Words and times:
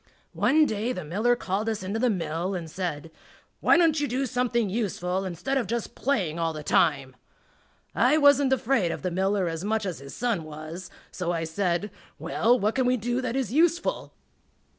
One 0.33 0.65
day 0.65 0.93
the 0.93 1.03
miller 1.03 1.35
called 1.35 1.69
us 1.69 1.83
into 1.83 1.99
the 1.99 2.09
mill 2.09 2.55
and 2.55 2.67
said, 2.71 3.11
"Why 3.59 3.77
don't 3.77 3.99
you 3.99 4.07
do 4.07 4.25
something 4.25 4.67
useful 4.67 5.25
instead 5.25 5.59
of 5.59 5.67
just 5.67 5.93
playing 5.93 6.39
all 6.39 6.53
the 6.53 6.63
time?" 6.63 7.15
I 7.93 8.17
wasn't 8.17 8.51
afraid 8.51 8.91
of 8.91 9.03
the 9.03 9.11
miller 9.11 9.47
as 9.47 9.63
much 9.63 9.85
as 9.85 9.99
his 9.99 10.15
son 10.15 10.43
was, 10.43 10.89
so 11.11 11.31
I 11.31 11.43
said, 11.43 11.91
"Well, 12.17 12.59
what 12.59 12.73
can 12.73 12.87
we 12.87 12.97
do 12.97 13.21
that 13.21 13.35
is 13.35 13.53
useful?" 13.53 14.15